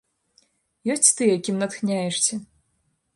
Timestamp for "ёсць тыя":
0.93-1.35